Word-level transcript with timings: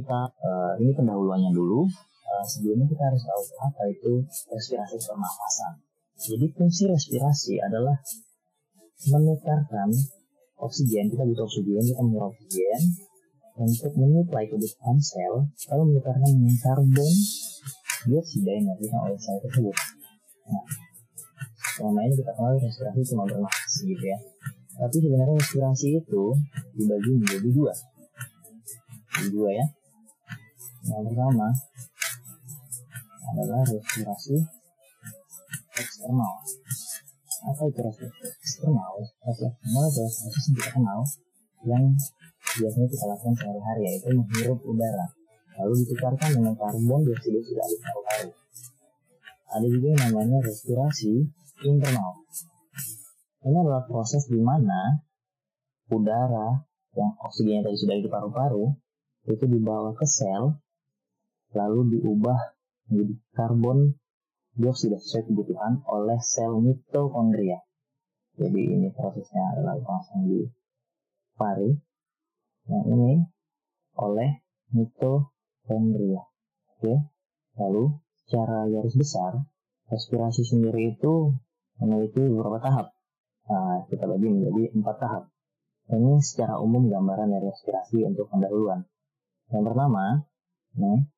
kita 0.00 0.20
uh, 0.32 0.72
ini 0.80 0.92
pendahuluannya 0.96 1.52
dulu. 1.52 1.84
Uh, 2.30 2.44
sebelumnya 2.46 2.86
kita 2.88 3.02
harus 3.04 3.22
tahu 3.22 3.42
apa 3.60 3.82
itu 3.92 4.12
respirasi 4.26 4.96
pernafasan. 4.96 5.72
Jadi 6.20 6.46
fungsi 6.52 6.82
respirasi 6.88 7.54
adalah 7.60 7.96
menukarkan 9.08 9.88
oksigen, 10.60 11.08
kita 11.08 11.24
butuh 11.24 11.48
oksigen, 11.48 11.80
kita 11.80 12.00
menghirup 12.04 12.36
oksigen 12.36 12.82
untuk 13.56 13.92
menyuplai 13.96 14.44
kebutuhan 14.48 14.96
sel, 15.00 15.48
lalu 15.72 15.82
menukarkan 15.96 16.28
dengan 16.28 16.56
karbon 16.60 17.12
dioksida 18.08 18.50
yang 18.56 18.64
dihasilkan 18.76 19.00
oleh 19.04 19.18
sel 19.20 19.36
tersebut. 19.44 19.76
Nah, 21.80 22.02
ini 22.04 22.12
kita 22.12 22.32
kenal 22.36 22.60
respirasi 22.60 23.00
cuma 23.08 23.24
bernafas 23.24 23.74
gitu 23.80 24.04
ya. 24.04 24.18
Tapi 24.76 24.96
sebenarnya 25.00 25.36
respirasi 25.40 25.88
itu 25.96 26.24
dibagi 26.76 27.10
menjadi 27.16 27.48
dua. 27.52 27.72
Dua 29.32 29.50
ya. 29.52 29.66
Yang 30.80 31.02
pertama 31.12 31.48
adalah 33.30 33.62
respirasi 33.68 34.36
eksternal. 35.76 36.32
Apa 37.40 37.62
itu 37.68 37.80
respirasi 37.84 38.24
eksternal? 38.40 38.92
Respirasi 39.00 39.42
eksternal 39.44 39.84
adalah 39.84 40.08
respirasi 40.08 40.50
kenal 40.72 41.00
yang 41.68 41.84
biasanya 42.56 42.88
kita 42.88 43.04
lakukan 43.04 43.34
sehari-hari 43.36 43.82
yaitu 43.84 44.08
menghirup 44.16 44.60
udara 44.64 45.06
lalu 45.60 45.84
ditukarkan 45.84 46.30
dengan 46.40 46.54
karbon 46.56 47.00
dioksida 47.04 47.40
sudah 47.44 47.66
di 47.68 47.76
paru-paru. 47.84 48.30
Ada 49.50 49.66
juga 49.66 49.86
yang 49.92 50.02
namanya 50.08 50.38
respirasi 50.46 51.12
internal. 51.68 52.24
Ini 53.44 53.56
adalah 53.60 53.84
proses 53.84 54.24
di 54.32 54.40
mana 54.40 55.04
udara 55.92 56.64
yang 56.96 57.12
oksigen 57.20 57.60
yang 57.60 57.64
tadi 57.66 57.76
sudah 57.76 57.96
di 58.00 58.08
paru-paru 58.08 58.72
itu 59.28 59.44
dibawa 59.44 59.92
ke 59.92 60.06
sel 60.08 60.56
lalu 61.54 61.98
diubah 61.98 62.38
menjadi 62.90 63.14
karbon 63.34 63.78
dioksida 64.58 64.98
sesuai 64.98 65.30
kebutuhan 65.30 65.82
oleh 65.86 66.18
sel 66.22 66.58
mitokondria. 66.58 67.62
Jadi 68.38 68.60
ini 68.60 68.88
prosesnya 68.94 69.56
adalah 69.56 69.78
langsung 69.78 70.26
di 70.26 70.46
paru. 71.36 71.70
Yang 72.70 72.84
ini 72.92 73.12
oleh 73.98 74.30
mitokondria. 74.74 76.22
Oke. 76.76 76.94
Lalu 77.58 77.84
secara 78.24 78.64
garis 78.70 78.94
besar 78.94 79.42
respirasi 79.90 80.46
sendiri 80.46 80.94
itu 80.94 81.34
memiliki 81.82 82.22
beberapa 82.22 82.62
tahap. 82.62 82.86
Nah, 83.50 83.82
kita 83.90 84.06
bagi 84.06 84.30
menjadi 84.30 84.70
empat 84.78 84.96
tahap. 85.02 85.24
Ini 85.90 86.22
secara 86.22 86.62
umum 86.62 86.86
gambaran 86.86 87.34
dari 87.34 87.50
respirasi 87.50 88.06
untuk 88.06 88.30
pendahuluan. 88.30 88.86
Yang 89.50 89.64
pertama, 89.66 90.22
nih, 90.78 91.10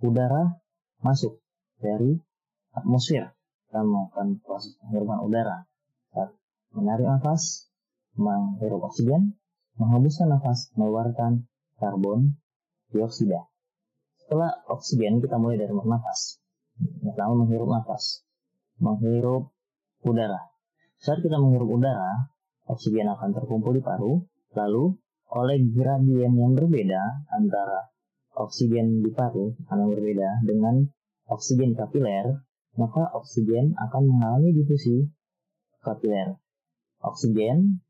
udara 0.00 0.60
masuk 1.00 1.40
dari 1.80 2.16
atmosfer. 2.76 3.32
Kita 3.66 3.80
melakukan 3.82 4.40
proses 4.44 4.76
pengiriman 4.80 5.20
udara. 5.24 5.66
Saat 6.12 6.30
menarik 6.76 7.06
nafas, 7.08 7.72
menghirup 8.16 8.80
oksigen, 8.88 9.36
menghembuskan 9.76 10.32
nafas, 10.32 10.72
mengeluarkan 10.76 11.44
karbon 11.76 12.40
dioksida. 12.92 13.48
Setelah 14.16 14.64
oksigen, 14.72 15.20
kita 15.20 15.36
mulai 15.36 15.60
dari 15.60 15.72
nafas. 15.72 16.40
Pertama 16.76 17.44
menghirup 17.44 17.68
nafas, 17.68 18.24
menghirup 18.80 19.52
udara. 20.04 20.40
Saat 21.00 21.20
kita 21.20 21.36
menghirup 21.36 21.68
udara, 21.80 22.32
oksigen 22.68 23.08
akan 23.08 23.30
terkumpul 23.36 23.76
di 23.76 23.82
paru, 23.84 24.24
lalu 24.56 24.96
oleh 25.32 25.58
gradien 25.74 26.32
yang 26.32 26.54
berbeda 26.54 27.26
antara 27.34 27.90
oksigen 28.36 29.00
di 29.00 29.10
paru 29.16 29.56
akan 29.66 29.96
berbeda 29.96 30.44
dengan 30.44 30.84
oksigen 31.32 31.72
kapiler, 31.72 32.44
maka 32.76 33.08
oksigen 33.16 33.72
akan 33.80 34.02
mengalami 34.04 34.52
difusi 34.52 35.08
kapiler. 35.80 36.36
Oksigen 37.00 37.80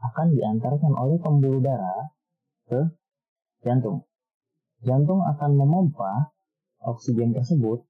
akan 0.00 0.26
diantarkan 0.32 0.92
oleh 0.94 1.18
pembuluh 1.18 1.60
darah 1.60 2.14
ke 2.70 2.80
jantung. 3.66 4.06
Jantung 4.80 5.20
akan 5.26 5.50
memompa 5.58 6.32
oksigen 6.80 7.36
tersebut 7.36 7.84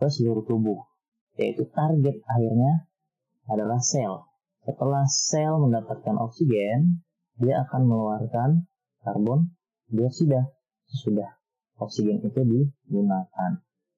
ke 0.00 0.06
seluruh 0.10 0.42
tubuh, 0.48 0.82
yaitu 1.38 1.68
target 1.70 2.18
akhirnya 2.26 2.88
adalah 3.46 3.78
sel. 3.78 4.26
Setelah 4.64 5.06
sel 5.06 5.60
mendapatkan 5.62 6.16
oksigen, 6.18 7.04
dia 7.38 7.62
akan 7.68 7.86
mengeluarkan 7.86 8.50
karbon 9.06 9.54
dioksida 9.90 10.50
sesudah 10.90 11.41
oksigen 11.84 12.22
itu 12.22 12.30
digunakan. 12.30 13.50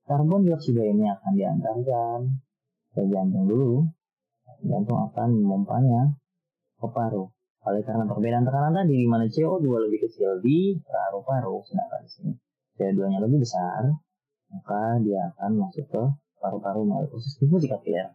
Karbon 0.05 0.45
dioksida 0.45 0.85
ini 0.85 1.09
akan 1.09 1.33
diantarkan 1.33 2.19
ke 2.93 3.03
jantung 3.09 3.49
dulu. 3.49 3.89
Jantung 4.65 4.99
akan 5.09 5.29
memompanya 5.33 6.13
ke 6.81 6.87
paru. 6.93 7.33
Oleh 7.65 7.81
karena 7.81 8.05
perbedaan 8.05 8.45
tekanan 8.45 8.77
tadi 8.77 9.01
di 9.01 9.09
mana 9.09 9.25
CO2 9.25 9.65
lebih 9.89 10.05
kecil 10.05 10.45
di 10.45 10.77
paru-paru, 10.85 11.65
sedangkan 11.65 12.01
di 12.05 12.11
sini 12.13 12.33
CO2-nya 12.77 13.25
lebih 13.25 13.41
besar, 13.41 13.89
maka 14.53 15.01
dia 15.01 15.33
akan 15.33 15.65
masuk 15.65 15.89
ke 15.89 16.03
paru-paru 16.37 16.85
melalui 16.85 17.09
proses 17.09 17.41
difusi 17.41 17.65
kapiler. 17.65 18.13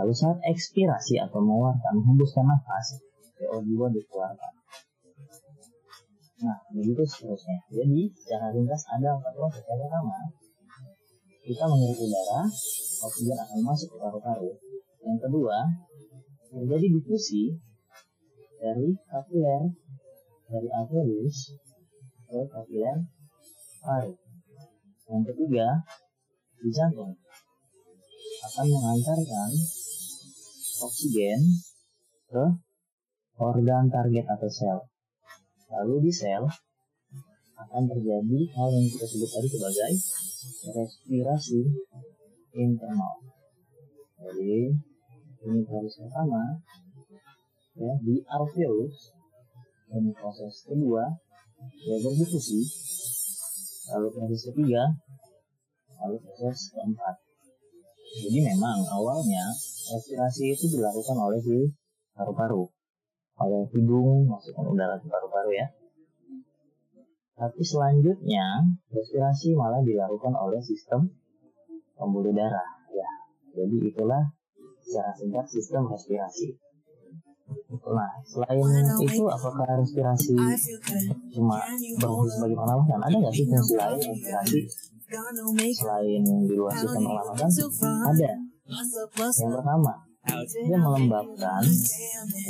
Lalu 0.00 0.16
saat 0.16 0.40
ekspirasi 0.48 1.20
atau 1.20 1.44
mengeluarkan 1.44 1.92
menghembuskan 2.00 2.48
nafas, 2.48 3.04
CO2 3.36 4.00
dikeluarkan. 4.00 4.59
Nah, 6.40 6.58
begitu 6.72 7.02
seterusnya. 7.04 7.58
Jadi, 7.68 8.08
secara 8.16 8.48
ringkas 8.54 8.82
ada 8.88 9.12
empat 9.12 9.32
proses. 9.36 9.60
Yang 9.68 9.80
pertama, 9.84 10.18
kita 11.44 11.64
menghirup 11.68 11.98
udara, 12.00 12.40
oksigen 13.04 13.36
akan 13.36 13.58
masuk 13.64 13.88
ke 13.92 13.96
paru-paru. 14.00 14.50
Yang 15.04 15.18
kedua, 15.28 15.58
terjadi 16.48 16.86
difusi 16.96 17.44
dari 18.60 18.92
kapiler 19.08 19.62
dari 20.50 20.68
alveolus 20.68 21.36
ke 22.28 22.40
kapiler 22.48 22.96
paru. 23.80 24.12
Yang 25.10 25.22
ketiga, 25.32 25.66
di 26.60 26.70
jantung 26.72 27.16
akan 28.40 28.66
mengantarkan 28.68 29.50
oksigen 30.80 31.40
ke 32.28 32.44
organ 33.40 33.84
target 33.88 34.24
atau 34.28 34.48
sel. 34.48 34.78
Lalu 35.70 36.10
di 36.10 36.12
sel 36.12 36.44
akan 37.54 37.82
terjadi 37.86 38.38
hal 38.56 38.68
yang 38.74 38.86
kita 38.90 39.06
sebut 39.06 39.30
tadi 39.30 39.48
sebagai 39.52 39.92
respirasi 40.74 41.60
internal. 42.58 43.14
Jadi 44.18 44.74
ini 45.40 45.60
proses 45.64 45.94
pertama 46.02 46.42
ya 47.78 47.92
di 48.02 48.18
alveolus 48.28 49.14
ini 49.94 50.10
proses 50.12 50.66
kedua 50.66 51.06
ya 51.86 51.96
berdifusi 52.02 52.60
lalu 53.94 54.08
proses 54.10 54.40
ketiga 54.50 54.82
lalu 56.02 56.16
proses 56.18 56.74
keempat. 56.74 57.16
Jadi 58.10 58.38
memang 58.42 58.82
awalnya 58.90 59.54
respirasi 59.94 60.50
itu 60.58 60.66
dilakukan 60.76 61.14
oleh 61.14 61.38
si 61.38 61.70
paru-paru 62.10 62.66
oleh 63.40 63.64
hidung 63.72 64.28
masukkan 64.28 64.68
udara 64.68 65.00
ke 65.00 65.08
paru-paru 65.08 65.56
ya. 65.56 65.66
Tapi 67.40 67.62
selanjutnya 67.64 68.68
respirasi 68.92 69.56
malah 69.56 69.80
dilakukan 69.80 70.36
oleh 70.36 70.60
sistem 70.60 71.08
pembuluh 71.96 72.36
darah 72.36 72.68
ya. 72.92 73.08
Jadi 73.56 73.76
itulah 73.88 74.28
secara 74.84 75.16
singkat 75.16 75.48
sistem 75.48 75.88
respirasi. 75.88 76.52
Nah, 77.70 78.12
selain 78.28 78.62
itu 79.02 79.24
apakah 79.26 79.66
respirasi 79.80 80.36
cuma 81.32 81.58
berfungsi 81.98 82.30
sebagai 82.36 82.56
pernafasan? 82.60 83.00
Ada 83.02 83.16
nggak 83.24 83.34
sih 83.34 83.44
fungsi 83.48 83.74
lain 83.74 84.00
respirasi 84.04 84.60
selain 85.80 86.22
di 86.44 86.54
luar 86.54 86.72
sistem 86.76 87.02
pernafasan? 87.08 87.50
Ada. 88.14 88.32
Yang 89.34 89.52
pertama, 89.58 89.92
dia 90.20 90.76
melembabkan 90.76 91.62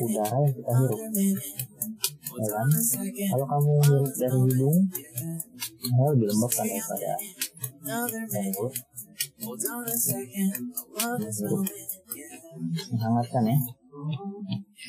udara 0.02 0.36
yang 0.42 0.54
kita 0.54 0.72
hirup. 0.74 1.00
Ya 2.30 2.48
kan? 2.50 2.66
Kalau 3.30 3.46
kamu 3.46 3.70
hirup 3.86 4.12
dari 4.18 4.38
hidung, 4.50 4.78
dia 5.80 6.04
lebih 6.10 6.26
lembab 6.34 6.50
kan 6.50 6.66
daripada 6.66 7.12
mulut. 8.50 8.74
Menghangatkan 12.90 13.42
ya 13.46 13.56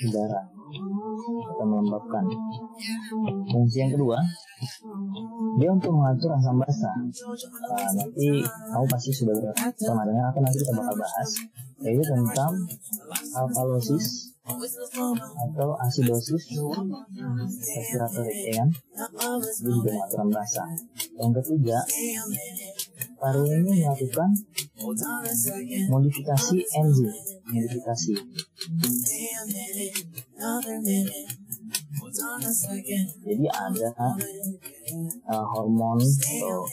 udara 0.08 0.42
kita 1.52 1.64
melembabkan 1.68 2.24
fungsi 3.52 3.78
yang 3.84 3.92
kedua 3.92 4.18
dia 5.60 5.70
untuk 5.70 5.92
mengatur 5.92 6.32
asam 6.40 6.56
basa 6.64 6.92
nah, 6.96 7.92
nanti 8.00 8.40
kamu 8.42 8.86
pasti 8.88 9.12
sudah 9.12 9.36
pernah 9.36 10.06
dengar 10.08 10.26
atau 10.32 10.42
nanti 10.42 10.58
kita 10.64 10.74
bakal 10.80 10.96
bahas 10.96 11.30
yaitu 11.82 12.04
tentang 12.06 12.54
alkalosis 13.38 14.32
atau 14.42 15.70
asidosis 15.86 16.44
respiratorik 17.78 18.38
ya 18.50 18.66
kan 18.66 18.70
ini 19.62 19.62
juga 19.62 19.94
bahasa 20.34 20.66
yang 21.22 21.32
ketiga 21.38 21.78
paru 23.22 23.46
ini 23.46 23.86
melakukan 23.86 24.30
modifikasi 25.94 26.58
enzim 26.82 27.14
modifikasi. 27.52 28.14
Jadi 33.22 33.46
ada 33.48 33.90
uh, 35.30 35.46
hormon 35.54 36.00
atau 36.02 36.66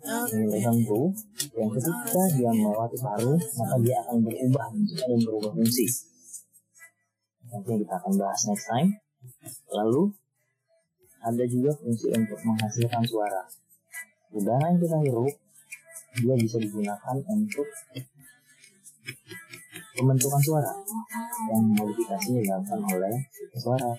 tertentu 0.00 1.12
yang 1.56 1.70
ketika 1.76 2.22
dia 2.32 2.50
melewati 2.50 2.96
paru 3.00 3.34
maka 3.36 3.74
dia 3.84 3.96
akan 4.04 4.16
berubah 4.24 4.66
dan 4.72 5.18
berubah 5.20 5.52
fungsi. 5.52 5.86
Nanti 7.50 7.72
kita 7.84 7.94
akan 8.00 8.12
bahas 8.16 8.40
next 8.48 8.66
time. 8.70 8.90
Lalu 9.74 10.02
ada 11.20 11.44
juga 11.44 11.70
fungsi 11.76 12.08
untuk 12.16 12.40
menghasilkan 12.40 13.04
suara. 13.04 13.42
Udara 14.32 14.72
yang 14.72 14.80
kita 14.80 14.96
hirup 15.04 15.34
dia 16.10 16.34
bisa 16.34 16.56
digunakan 16.58 17.16
untuk 17.28 17.66
pembentukan 20.00 20.42
suara 20.42 20.72
yang 21.52 21.62
modifikasi 21.76 22.28
dilakukan 22.40 22.80
oleh 22.96 23.14
suara. 23.58 23.90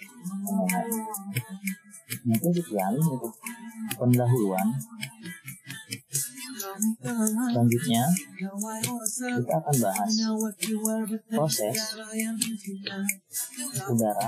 Mungkin 2.26 2.52
sekian 2.52 2.94
untuk 2.98 3.34
pendahuluan 3.98 4.68
Selanjutnya, 6.82 8.04
kita 9.22 9.56
akan 9.62 9.76
bahas 9.82 10.12
proses 11.30 11.78
udara 13.86 14.28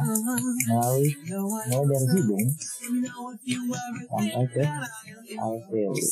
melalui 0.69 1.09
mulai 1.33 1.81
dari 1.89 2.07
hidung 2.13 2.45
sampai 4.05 4.45
ke 4.53 4.63
alveoli. 5.33 6.05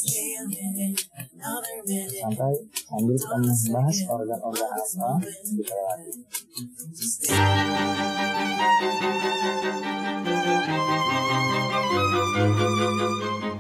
Sampai 2.21 2.53
sambil 2.89 3.17
kita 3.21 3.38
membahas 3.38 3.97
organ-organ 4.09 4.69
apa 4.73 5.17
yang 5.21 5.45
dilewati. 5.45 6.11
Thank. 12.41 13.50